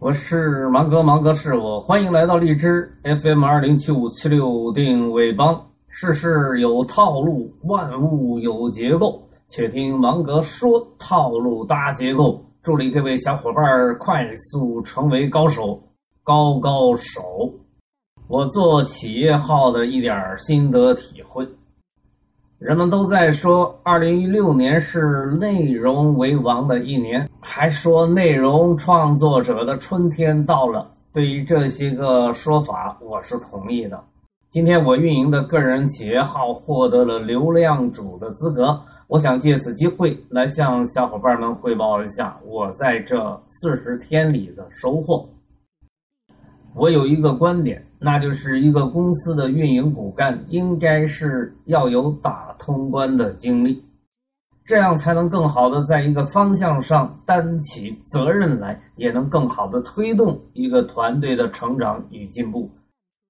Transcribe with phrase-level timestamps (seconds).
[0.00, 5.62] 我是芒格，芒格是我，欢迎来到荔枝 FM 二零七五七六定位帮。
[5.88, 12.42] 世事有套路，万物有结构，且听芒格说套路搭结构。
[12.62, 13.62] 助力各位小伙伴
[13.98, 15.78] 快速成为高手，
[16.24, 17.20] 高高手。
[18.26, 21.46] 我做企业号的一点心得体会。
[22.60, 30.86] 人们都在说，二零一六年是内容为王的一年，还说内容创作者的春天到了。
[31.10, 33.98] 对于这些个说法，我是同意的。
[34.50, 45.26] 今天我运营的个人企业号获得了流量主的资格，我想借此机会来向小伙伴们汇报一下我在这四十天里的收获。
[46.74, 47.84] 我有一个观点。
[48.02, 53.84] 那就是一个公司的运营骨干，应该是要有打通关的经历，
[54.64, 62.70] 这样才能更好的在一个方向上担起责任来，也能更好的推动一个团队的成长与进步。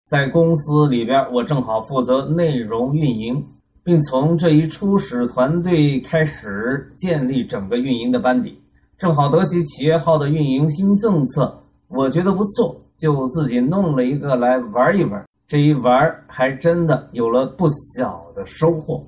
[0.07, 3.45] 在公司里边，我正好负责内容运营，
[3.83, 8.57] 并从这一初始团队开始建立整个运营的班底，
[8.97, 12.80] 正好得悉企业号的运营新政策，我觉得不错。
[13.01, 19.03] 就自己弄了一个来玩一玩，这一玩还真的有了不小的收获。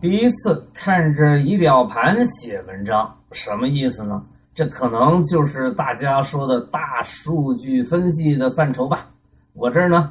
[0.00, 4.24] 第一次看着仪表盘写文章，什么意思呢？
[4.54, 9.10] 这可能就是大家说的大数据分析的范畴吧。
[9.52, 10.10] 我这儿呢，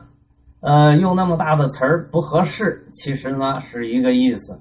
[0.59, 4.59] 呃，用那么大的词儿不合适，其实呢是一个意思。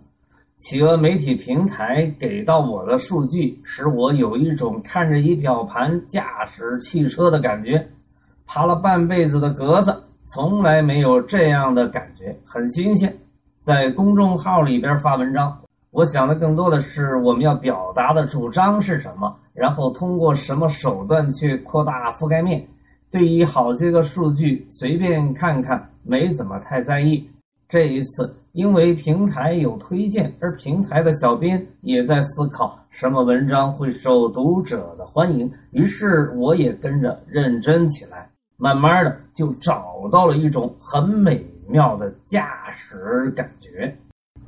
[0.56, 7.86] 企鹅媒体平台给到我的数据，使我有一种看着仪表盘驾驶汽车的感觉。
[8.52, 9.96] 爬了半辈子的格子，
[10.34, 13.16] 从来没有这样的感觉，很新鲜。
[13.60, 15.56] 在公众号里边发文章，
[15.92, 22.66] 我想的更多的是我们要表达的主张是什么，然后通过什么手段去扩大覆盖面。
[23.08, 27.24] 对于好些个数据，随便看看，没怎么太在意。
[27.68, 38.28] 这一次，因为平台有推荐，而平台的小编也在思考什么文章会受读者的欢迎，于是我也跟着认真起来。
[38.60, 43.97] 慢慢的就找到了一种很美妙的驾驶感觉，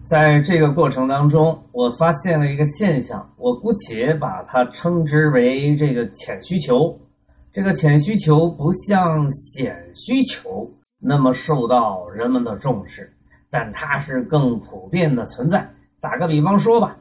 [0.05, 6.95] 在这个过程当中，我发现了一个现象，我姑且把它称之为这个浅需求。
[7.55, 13.11] 这个浅需求不像显需求那么受到人们的重视，
[13.51, 15.67] 但它是更普遍的存在。
[16.01, 16.95] 打个比方说吧，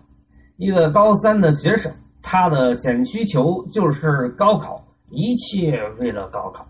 [0.55, 6.65] 一个高三的学生，他的显需求就是高考，一切为了高考。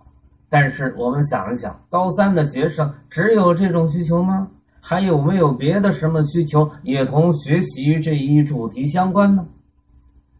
[0.52, 4.50] 但是我们想一想，高三的学生只有这种需求吗？
[4.82, 9.46] 还有没有别的什么需求也同学习这一主题相关呢？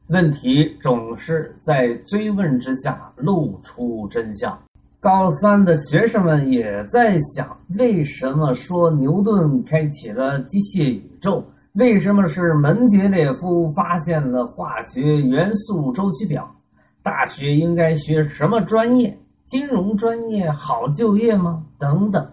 [0.08, 4.60] 问题总是在追问之下露出真相。
[5.00, 11.42] 高三的学生们也在想：为什么说牛顿开启了机械宇宙？
[11.76, 16.54] 为什么是门捷列夫发现了化学元素周期表？
[17.02, 19.18] 大学应该学什么专业？
[19.52, 21.62] 金融专业好就业吗？
[21.78, 22.26] 等等，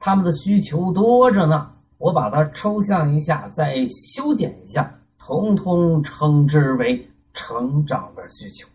[0.00, 1.70] 他们的需求多着呢。
[1.98, 8.66] 我把它抽象一下，再修剪一下，统统称之为成长的需求。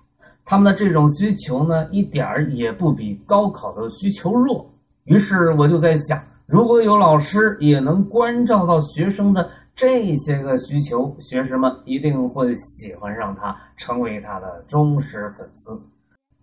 [0.45, 4.65] 他们的这种需求呢，一点儿也不比高考的需求弱。
[5.03, 15.77] 于是我就在想，如果有老师也能关照到学生的这些个需求，学生们一定会喜欢上他，成为他的忠实粉丝。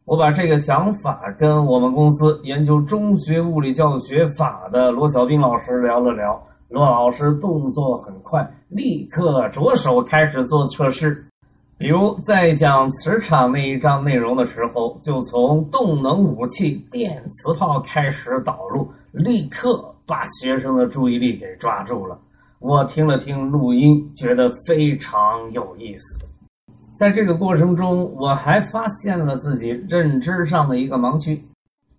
[0.07, 6.41] 我把这个想法跟我们公司研究中学物理教学法的罗小兵老师聊了聊。
[6.69, 11.27] 罗老师动作很快，立刻着手开始做测试。
[11.77, 22.17] 比如在讲磁场那一章内容的时候，就从动能武器电磁炮开始导入，立刻把学生的注意力给抓住了。
[22.61, 26.36] 我听了听录音，觉得非常有意思。
[26.97, 31.45] 在这个过程中，我还发现了自己认知上的一个盲区，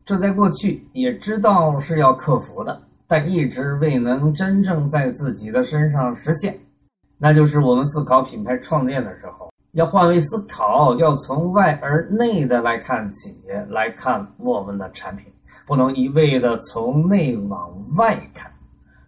[0.04, 6.58] 这在过去也知道是要克服的，但一直未能真正在自己的身上实现。
[7.20, 15.32] 那就是我们思考品牌创建的时候，要换位思考，要从外而内的来看企业，来看我们的产品，
[15.68, 18.52] 不能一味的从内往外看。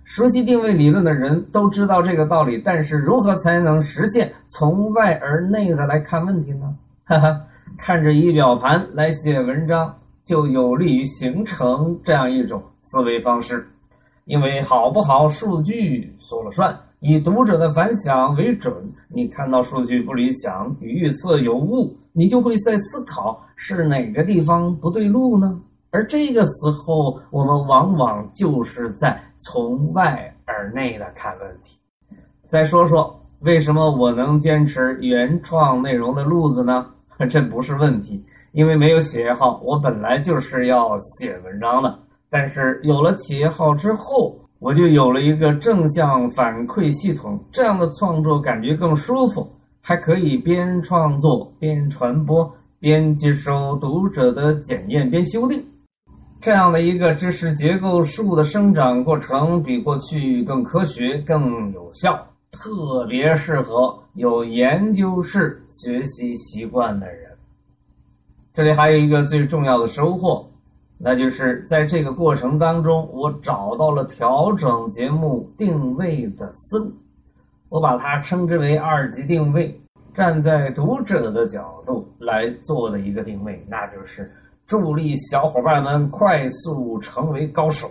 [0.09, 6.75] 熟悉定位理论的人都知道这个道理，但是如何才能实现从外而内的来看问题呢？
[7.05, 7.39] 哈哈，
[7.77, 9.95] 看着仪表盘来写文章，
[10.25, 13.67] 就有利于形成这样一种思维方式。
[14.25, 18.73] 因为好不好，数据说了算，以读者的反响为准。
[19.09, 25.61] 你看到数据不理想，预测有误，你就会在思考是哪个地方不对路呢？
[25.91, 31.79] 而这个时候，我们往往就是在从外而内的看问题。
[32.45, 36.85] 再说说为什么我能坚持原创内容的路子呢？
[37.29, 41.99] 这不是问题，因为没有企业号，我本来就是要写文章的。
[42.29, 49.45] 但是有了企业号之后，我就有了一个正向反馈系统，这样的创作感觉更舒服，
[49.81, 52.49] 还可以边创作边传播，
[52.79, 55.61] 边接收读者的检验，边修订。
[56.41, 62.15] 这样的一个知识结构树的生长过程，比过去更科学、更有效，
[62.49, 67.29] 特别适合有研究式学习习惯的人。
[68.53, 70.49] 这里还有一个最重要的收获，
[70.97, 76.93] 那就是在这个过程当中，我找到了调整节目定位的思路，
[77.67, 79.77] 我把它称之为二级定位，
[80.13, 84.31] 站在读者的角度来做的一个定位，那就是。
[84.69, 87.87] 助力小伙伴们快速成为高手，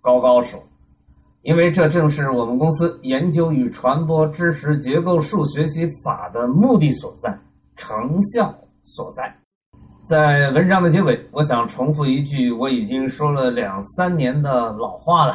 [0.00, 0.62] 高高手，
[1.42, 7.36] 因为这正是我们公司研究与传播知识结构数学习法的目的所在，
[7.74, 8.54] 成效
[8.84, 9.36] 所在。
[10.04, 15.34] 在文章的结尾，我想重复一句我已经说了两三年的老话了：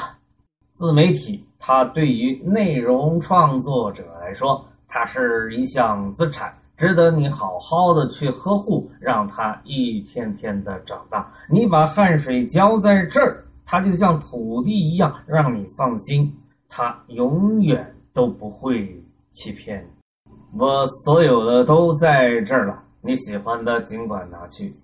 [0.71, 6.57] 自媒体，它对于内容创作者来说，它是一项资产。
[6.77, 11.31] 值得你好好的去呵护，让它一天天的长大。
[11.49, 16.31] 你把汗水浇在这儿，它就像土地一样，让你放心，
[16.67, 19.01] 它永远都不会
[19.31, 20.31] 欺骗你。
[20.59, 24.75] 我所有的都在这儿了，你喜欢的尽管拿去，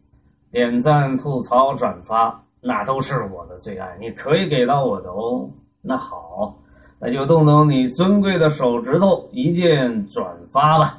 [0.50, 3.98] 点赞、吐槽、转发，那都是我的最爱。
[4.00, 5.50] 你可以给到我的哦。
[5.82, 6.58] 那好，
[7.00, 10.98] 那就动动你尊贵的手指头，一键转发吧。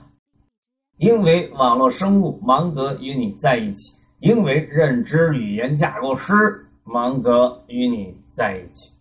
[1.02, 8.91] 因为网络生物芒格与你在一起，因为认知语言架构师芒格与你在一起。